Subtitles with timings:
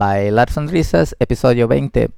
[0.00, 2.08] Bailar Sonrisas, episodio 20.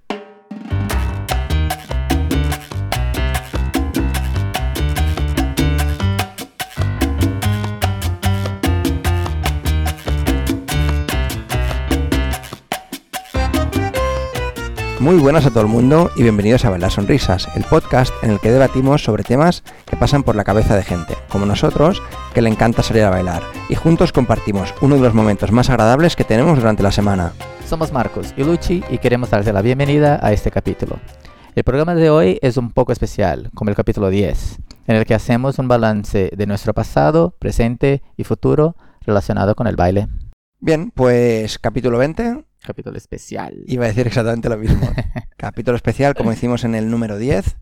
[15.02, 18.38] Muy buenas a todo el mundo y bienvenidos a Bailar Sonrisas, el podcast en el
[18.38, 22.00] que debatimos sobre temas que pasan por la cabeza de gente, como nosotros,
[22.32, 26.14] que le encanta salir a bailar, y juntos compartimos uno de los momentos más agradables
[26.14, 27.32] que tenemos durante la semana.
[27.66, 31.00] Somos Marcos y Luchi y queremos darte la bienvenida a este capítulo.
[31.56, 35.14] El programa de hoy es un poco especial, como el capítulo 10, en el que
[35.14, 40.06] hacemos un balance de nuestro pasado, presente y futuro relacionado con el baile.
[40.60, 43.64] Bien, pues capítulo 20, Capítulo especial.
[43.66, 44.88] Iba a decir exactamente lo mismo.
[45.36, 47.56] Capítulo especial, como hicimos en el número 10,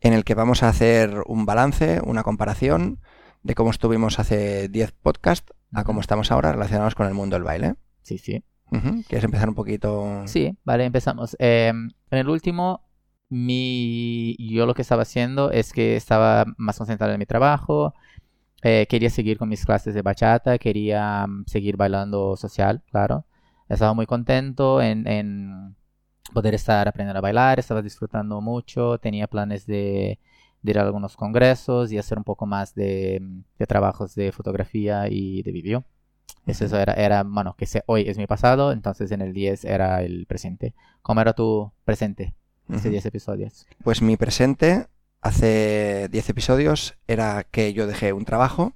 [0.00, 3.00] en el que vamos a hacer un balance, una comparación
[3.42, 7.44] de cómo estuvimos hace 10 podcasts a cómo estamos ahora relacionados con el mundo del
[7.44, 7.74] baile.
[8.02, 8.42] Sí, sí.
[9.08, 10.22] ¿Quieres empezar un poquito?
[10.26, 11.36] Sí, vale, empezamos.
[11.38, 12.82] Eh, en el último,
[13.28, 17.94] mi, yo lo que estaba haciendo es que estaba más concentrado en mi trabajo,
[18.62, 23.24] eh, quería seguir con mis clases de bachata, quería mm, seguir bailando social, claro.
[23.68, 25.76] Estaba muy contento en, en
[26.32, 30.18] poder estar aprendiendo a bailar, estaba disfrutando mucho, tenía planes de,
[30.62, 33.20] de ir a algunos congresos y hacer un poco más de,
[33.58, 35.84] de trabajos de fotografía y de vídeo.
[36.46, 40.02] Eso, era, era, bueno, que se- hoy es mi pasado, entonces en el 10 era
[40.02, 40.74] el presente.
[41.02, 42.34] ¿Cómo era tu presente?
[42.68, 42.90] Hace Ujú.
[42.90, 43.66] 10 episodios.
[43.82, 44.86] Pues mi presente
[45.22, 48.74] hace 10 episodios era que yo dejé un trabajo,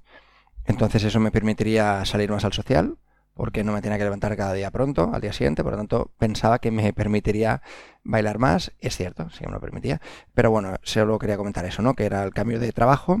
[0.65, 2.97] entonces eso me permitiría salir más al social,
[3.33, 6.11] porque no me tenía que levantar cada día pronto, al día siguiente, por lo tanto
[6.17, 7.61] pensaba que me permitiría
[8.03, 10.01] bailar más, es cierto, sí que me lo permitía,
[10.33, 11.93] pero bueno, solo quería comentar eso, ¿no?
[11.93, 13.19] Que era el cambio de trabajo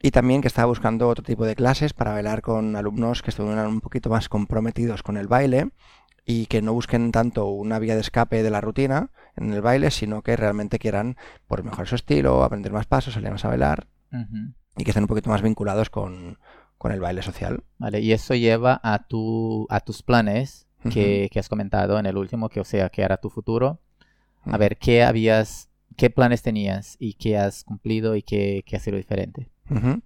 [0.00, 3.66] y también que estaba buscando otro tipo de clases para bailar con alumnos que estuvieran
[3.68, 5.70] un poquito más comprometidos con el baile
[6.24, 9.90] y que no busquen tanto una vía de escape de la rutina en el baile,
[9.90, 13.86] sino que realmente quieran por mejorar su estilo, aprender más pasos, salir más a bailar
[14.76, 16.38] y que estén un poquito más vinculados con,
[16.82, 17.62] con el baile social.
[17.78, 22.16] Vale, y eso lleva a, tu, a tus planes que, que has comentado en el
[22.16, 23.78] último, que o sea, que era tu futuro.
[24.42, 24.58] A Ujú.
[24.58, 28.96] ver, ¿qué habías, qué planes tenías y qué has cumplido y qué, qué ha sido
[28.96, 29.48] diferente?
[29.70, 30.02] Ujú.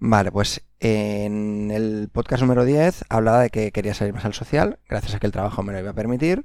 [0.00, 4.80] Vale, pues en el podcast número 10 hablaba de que quería salir más al social,
[4.88, 6.44] gracias a que el trabajo me lo iba a permitir,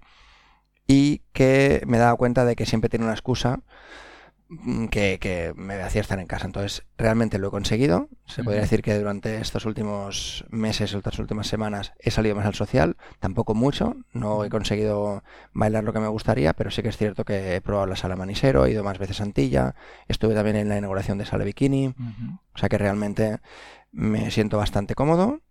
[0.86, 3.62] y que me daba cuenta de que siempre tiene una excusa
[4.92, 6.46] que, que me hacía estar en casa.
[6.46, 8.10] Entonces, realmente lo he conseguido.
[8.26, 12.54] Se podría decir que durante estos últimos meses, estas últimas semanas, he salido más al
[12.54, 12.96] social.
[13.20, 15.24] Tampoco mucho, no he conseguido
[15.54, 18.16] bailar lo que me gustaría, pero sí que es cierto que he probado la sala
[18.16, 19.76] Manisero, he ido más veces a Antilla,
[20.08, 21.96] estuve también en la inauguración de Sala Bikini.
[22.54, 23.40] O sea que realmente
[23.92, 25.42] me siento bastante cómodo.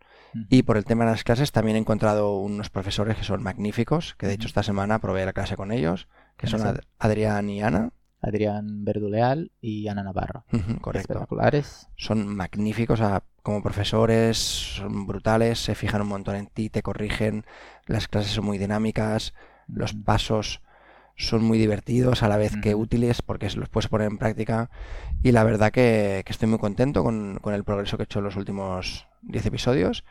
[0.50, 4.16] Y por el tema de las clases también he encontrado unos profesores que son magníficos,
[4.18, 7.48] que de hecho esta semana probé la clase con ellos, que son ¿Quiénes Ad- Adrián
[7.50, 7.90] y Ana.
[8.24, 10.44] Adrián Verduleal y Ana Navarro.
[10.80, 11.12] Correcto.
[11.12, 11.88] Espectaculares.
[11.96, 13.00] Son magníficos
[13.42, 17.44] como profesores, son brutales, se fijan un montón en ti, te corrigen,
[17.86, 19.34] las clases son muy dinámicas,
[19.68, 20.62] los pasos
[21.16, 24.70] son muy divertidos a la vez que útiles porque se los puedes poner en práctica
[25.22, 28.18] y la verdad que, que estoy muy contento con, con el progreso que he hecho
[28.18, 30.04] en los últimos 10 episodios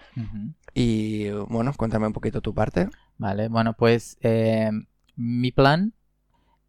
[0.73, 2.89] y bueno, cuéntame un poquito tu parte.
[3.17, 4.71] Vale, bueno, pues eh,
[5.15, 5.93] mi plan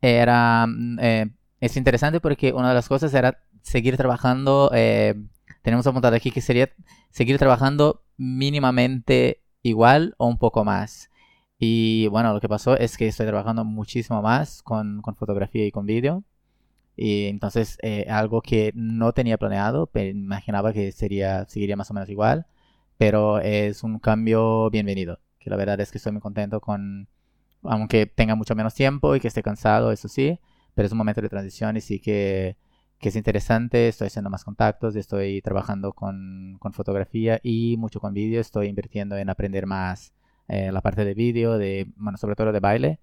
[0.05, 5.15] era, mm, eh, es interesante porque una de las cosas era seguir trabajando, eh,
[5.63, 6.71] tenemos apuntado aquí que sería
[7.11, 11.11] seguir trabajando mínimamente igual o un poco más.
[11.59, 15.71] Y bueno, lo que pasó es que estoy trabajando muchísimo más con, con fotografía y
[15.73, 16.25] con vídeo.
[16.97, 21.95] Y entonces eh, algo que no tenía planeado, pero imaginaba que sería, seguiría más o
[21.95, 22.47] menos igual,
[22.99, 25.21] pero es un cambio bienvenido.
[25.39, 27.09] Que la verdad es que estoy muy contento con,
[27.65, 30.39] aunque tenga mucho menos tiempo y que esté cansado, eso sí,
[30.75, 32.57] pero es un momento de transición y sí que,
[32.99, 38.15] que es interesante, estoy haciendo más contactos, estoy trabajando con, con fotografía y mucho con
[38.15, 40.13] vídeo, estoy invirtiendo en aprender más
[40.49, 43.01] eh, la parte de vídeo, de, bueno, sobre todo de baile.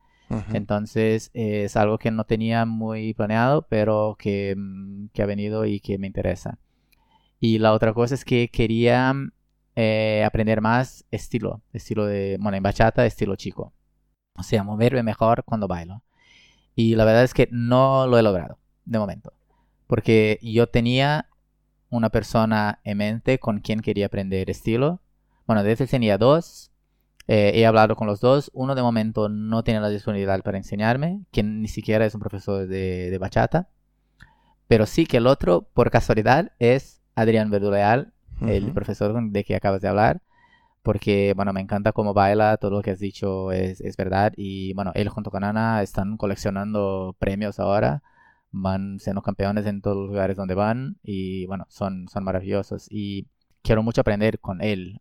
[0.53, 5.65] Entonces eh, es algo que no tenía muy planeado, pero que, mm, que ha venido
[5.65, 6.57] y que me interesa.
[7.39, 9.13] Y la otra cosa es que quería
[9.75, 13.73] eh, aprender más estilo, estilo de, bueno, en bachata, estilo chico.
[14.37, 16.01] O sea, moverme mejor cuando bailo.
[16.75, 19.33] Y la verdad es que no lo he logrado, de momento.
[19.87, 21.27] Porque yo tenía
[21.89, 25.01] una persona en mente con quien quería aprender estilo.
[25.45, 26.71] Bueno, de hecho tenía dos.
[27.27, 28.49] Eh, he hablado con los dos.
[28.53, 32.67] Uno de momento no tiene la disponibilidad para enseñarme, que ni siquiera es un profesor
[32.67, 33.67] de, de bachata.
[34.67, 38.13] Pero sí que el otro, por casualidad, es Adrián Verduleal,
[38.47, 38.73] el Ujú.
[38.73, 40.21] profesor de que acabas de hablar.
[40.83, 44.33] Porque, bueno, me encanta cómo baila, todo lo que has dicho es, es verdad.
[44.35, 48.03] Y, bueno, él junto con Ana están coleccionando premios ahora,
[48.51, 52.87] van siendo campeones en todos los lugares donde van y, bueno, son, son maravillosos.
[52.89, 53.27] Y
[53.61, 54.99] quiero mucho aprender con él.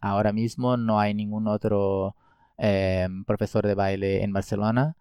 [0.00, 2.16] ahora mismo no hay ningún otro
[2.58, 4.96] em, profesor de baile en Barcelona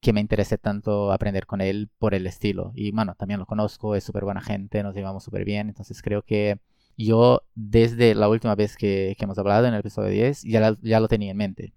[0.00, 2.72] que me interese tanto aprender con él por el estilo.
[2.74, 6.22] Y bueno, también lo conozco, es súper buena gente, nos llevamos súper bien, entonces creo
[6.22, 6.58] que
[6.96, 11.08] yo desde la última vez que, hemos hablado en el episodio 10 ya, ya lo
[11.08, 11.74] tenía en mente.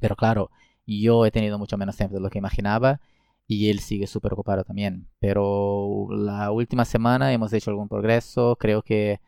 [0.00, 0.50] Pero claro,
[0.86, 3.00] yo he tenido mucho menos tiempo de lo que imaginaba
[3.46, 5.08] y él sigue súper ocupado también.
[5.20, 9.20] Pero la última semana hemos hecho algún progreso, creo que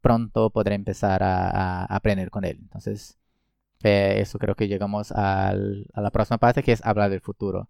[0.00, 2.58] pronto podré empezar a, aprender con él.
[2.60, 3.18] Entonces,
[3.82, 7.68] eh, eso creo que llegamos a la próxima parte que es hablar del futuro.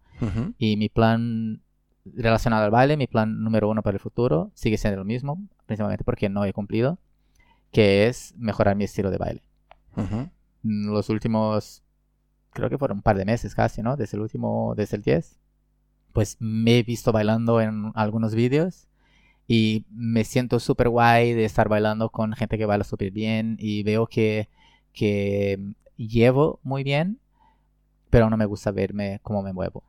[0.57, 1.61] Y mi plan
[2.05, 6.03] relacionado al baile, mi plan número uno para el futuro sigue siendo lo mismo, principalmente
[6.03, 6.99] porque no he cumplido,
[7.71, 9.41] que es mejorar mi estilo de baile.
[10.63, 11.83] Los últimos,
[12.51, 13.97] creo que fueron un par de meses casi, ¿no?
[13.97, 15.39] Desde el último, desde el 10,
[16.13, 18.87] pues me he visto bailando en algunos vídeos
[19.47, 23.83] y me siento súper guay de estar bailando con gente que baila súper bien y
[23.83, 24.49] veo que,
[24.93, 25.59] que
[25.97, 27.19] llevo muy bien,
[28.09, 29.83] pero no me gusta verme cómo me muevo.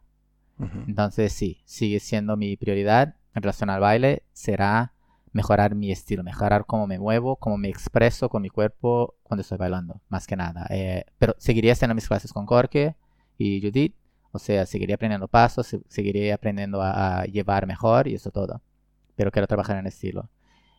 [0.87, 4.95] Entonces sí, sigue siendo mi prioridad en relación al baile, será
[5.33, 9.59] mejorar mi estilo, mejorar cómo me muevo, cómo me expreso con mi cuerpo cuando estoy
[9.59, 10.67] bailando, más que nada.
[10.71, 12.97] Eh, pero seguiría haciendo mis clases con Corke
[13.37, 13.95] y Judith,
[14.33, 18.63] o sea, seguiría aprendiendo pasos, seguiría aprendiendo a, a llevar mejor y eso todo
[19.17, 20.29] pero quiero trabajar en estilo.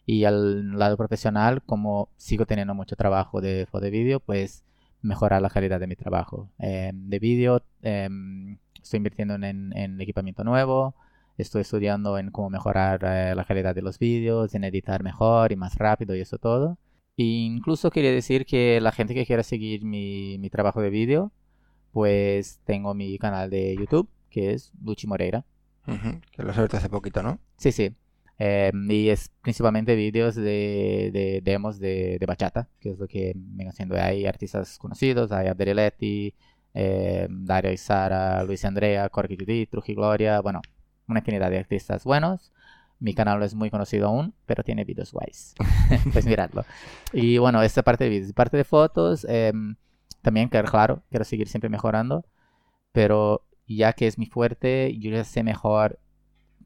[0.05, 4.63] Y al lado profesional, como sigo teniendo mucho trabajo de foto de vídeo, pues
[5.01, 6.49] mejorar la calidad de mi trabajo.
[6.59, 10.95] Em, de vídeo, em, estoy invirtiendo en, equipamiento nuevo,
[11.37, 15.55] estoy estudiando en cómo mejorar eh, la calidad de los vídeos, en editar mejor y
[15.55, 16.77] más rápido y eso todo.
[17.17, 21.31] E incluso quería decir que la gente que quiera seguir mi, mi trabajo de vídeo,
[21.91, 25.45] pues tengo mi canal de YouTube, que es Luchi Moreira.
[26.31, 27.39] Que lo has abierto hace poquito, ¿no?
[27.57, 27.95] Sí, sí.
[28.39, 33.95] Eh, y es principalmente vídeos de, demos de, bachata, que es lo que vengo haciendo.
[33.95, 36.35] Hay artistas conocidos, hay Abdeletti,
[36.79, 40.61] eh, Dario Isara, Luis Andrea, Corky Judith, Truji Gloria, bueno,
[41.07, 42.53] una infinidad de artistas buenos.
[42.99, 45.55] Mi canal no es muy conocido aún, pero tiene vídeos guays.
[46.13, 46.65] pues miradlo.
[47.13, 48.33] Y bueno, esta parte de vídeos.
[48.33, 49.75] Parte de fotos, em,
[50.21, 52.25] también, claro, quiero seguir siempre mejorando.
[52.91, 55.99] Pero ya que es mi fuerte, yo ya sé mejor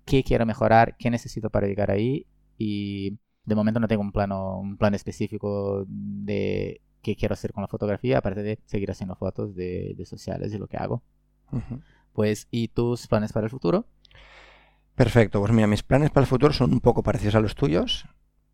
[0.05, 2.25] qué quiero mejorar, qué necesito para llegar ahí
[2.57, 7.61] y de momento no tengo un plano, un plan específico de qué quiero hacer con
[7.61, 11.03] la fotografía, aparte de seguir haciendo fotos de, sociales y lo que hago.
[12.13, 13.85] Pues, ¿y tus planes para el futuro?
[14.95, 18.05] Perfecto, pues mira, mis planes para el futuro son un poco parecidos a los tuyos,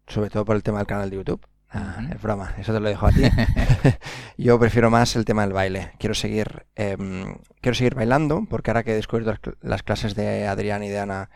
[0.08, 1.46] sobre todo por el tema del canal de YouTube.
[1.70, 3.24] Ah, es broma, eso te lo dejo a ti.
[4.38, 5.92] Yo prefiero más el tema del baile.
[6.00, 10.84] Quiero seguir, em, quiero seguir bailando, porque ahora que he descubierto las clases de Adrián
[10.84, 11.30] y de Ana,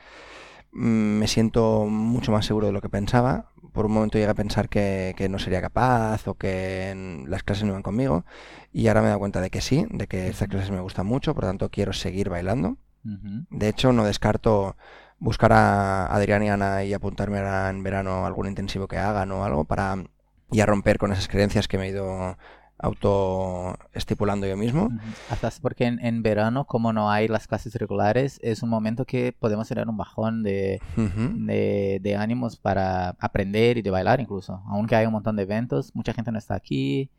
[0.72, 3.52] me siento mucho más seguro de lo que pensaba.
[3.74, 7.72] Por un momento llegué a pensar que, no sería capaz o que las clases no
[7.72, 8.26] iban conmigo.
[8.74, 11.06] Y ahora me he dado cuenta de que sí, de que estas clases me gustan
[11.06, 12.78] mucho, por lo tanto quiero seguir bailando.
[13.04, 14.76] De hecho, no descarto
[15.18, 19.44] buscar a Adrián y Ana y apuntarme ahora en verano algún intensivo que hagan o
[19.44, 20.04] algo para
[20.52, 22.38] y a romper con esas creencias que me he ido
[22.82, 24.90] auto estipulando yo mismo.
[25.30, 29.68] Hasta porque en, verano, como no hay las clases regulares, es un momento que podemos
[29.68, 34.62] tener un bajón de, de, ánimos para aprender y de bailar incluso.
[34.68, 37.10] Aunque hay un montón de eventos, mucha gente no está aquí.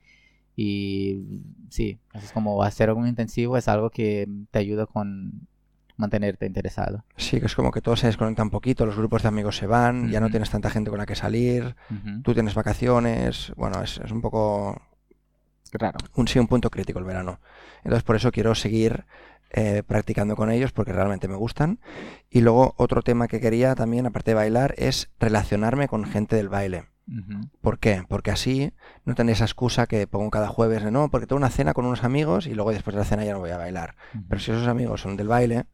[0.54, 5.48] Y sí, es como hacer algún intensivo es algo que te ayuda con
[5.96, 7.04] mantenerte interesado.
[7.16, 9.66] Sí, que es como que todo se desconecta un poquito, los grupos de amigos se
[9.66, 11.76] van, ya no tienes tanta gente con la que salir,
[12.22, 14.80] tú tienes vacaciones, bueno, es, un poco...
[15.70, 15.98] Claro.
[16.14, 17.40] Un, sí, un punto crítico el verano.
[17.78, 19.04] Entonces por eso quiero seguir
[19.50, 21.78] eh, practicando con ellos porque realmente me gustan.
[22.30, 26.48] Y luego otro tema que quería también, aparte de bailar, es relacionarme con gente del
[26.48, 26.86] baile.
[27.60, 28.04] ¿Por qué?
[28.08, 28.72] Porque así
[29.04, 31.84] no tenéis esa excusa que pongo cada jueves de no, porque tengo una cena con
[31.84, 33.96] unos amigos y luego después de la cena ya no voy a bailar.
[34.28, 35.66] Pero si esos amigos son del baile,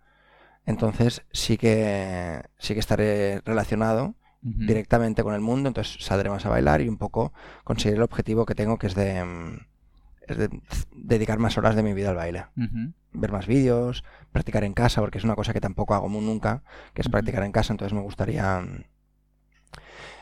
[0.67, 6.81] entonces sí que sí que estaré relacionado directamente con el mundo, entonces saldremos a bailar
[6.81, 7.33] y un poco
[7.65, 9.59] conseguir el objetivo que tengo que es de, mm,
[10.95, 12.47] dedicar más horas de mi vida al baile.
[13.13, 16.63] Ver más vídeos, practicar en casa, porque es una cosa que tampoco hago nunca,
[16.95, 18.63] que es practicar en casa, entonces me gustaría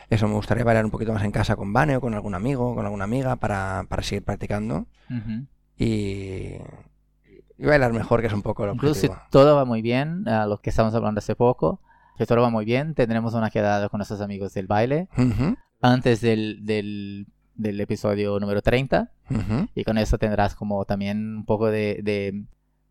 [0.08, 2.74] eso, me gustaría bailar un poquito más en casa con Vane o con algún amigo,
[2.74, 4.86] con alguna amiga para, seguir practicando.
[5.78, 6.54] Y
[7.58, 10.46] y bailar mejor, que es un poco lo Incluso si todo va muy bien, a
[10.46, 11.80] lo que estamos hablando hace poco,
[12.18, 15.08] si todo va muy bien, tendremos una quedada con nuestros amigos del baile.
[15.80, 19.68] Antes del, del del episodio número 30 Ujú.
[19.74, 22.44] y con eso tendrás como también un poco de, de,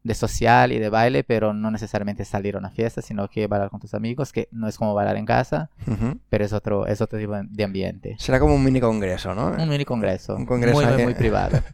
[0.03, 3.69] de social y de baile, pero no necesariamente salir a una fiesta, sino que bailar
[3.69, 6.19] con tus amigos, que no es como bailar en casa, Ujú.
[6.29, 8.15] pero es otro, es otro tipo de ambiente.
[8.19, 9.51] Será como un mini congreso, ¿no?
[9.51, 11.59] Un mini congreso, Un congreso muy, muy privado.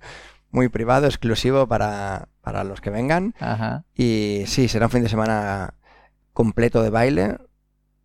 [0.54, 3.34] Muy privado, exclusivo para, para los que vengan.
[3.40, 3.86] Ajá.
[3.96, 5.76] Y sí, será un fin de semana
[6.34, 7.38] completo de baile.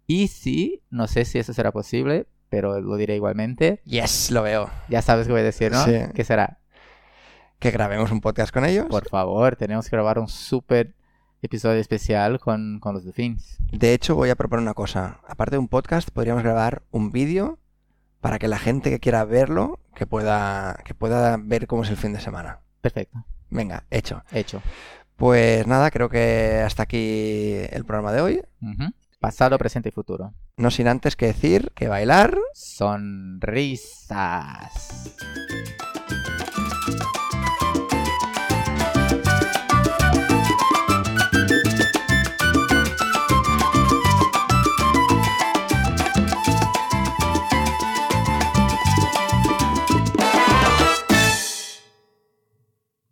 [0.06, 3.82] Y sí, no sé si eso será posible, pero lo diré igualmente.
[3.84, 4.70] Yes, lo veo.
[4.88, 5.84] Ya sabes qué voy a decir, ¿no?
[5.84, 5.92] Sí.
[6.14, 6.56] ¿Qué será?
[7.58, 8.86] Que grabemos un podcast con ellos.
[8.88, 10.94] Por favor, tenemos que grabar un súper
[11.42, 13.58] episodio especial con, con los Delfines.
[13.72, 15.20] De hecho, voy a proponer una cosa.
[15.28, 17.58] Aparte de un podcast, podríamos grabar un vídeo
[18.22, 21.98] para que la gente que quiera verlo, que pueda, que pueda ver cómo es el
[21.98, 22.60] fin de semana.
[22.80, 24.22] Perfecto, Venga, hecho.
[24.32, 24.62] hecho.
[25.16, 28.42] Pues nada, creo que hasta aquí el programa de hoy.
[28.62, 28.92] Ujú.
[29.20, 30.34] Pasado, presente y futuro.
[30.56, 34.06] No sin antes que decir que bailar Sonrisas.